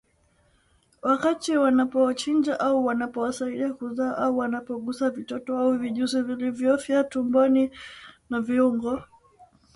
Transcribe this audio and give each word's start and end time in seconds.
wakati 1.01 1.57
wanapowachinja 1.57 2.59
au 2.59 2.85
wanapowasaidia 2.85 3.73
kuzaa 3.73 4.15
au 4.17 4.37
wanapogusa 4.37 5.09
vitoto 5.09 5.57
au 5.57 5.73
vijusi 5.77 6.21
vilivyofia 6.21 7.03
tumboni 7.03 7.71
na 8.29 8.41
viungo 8.41 9.01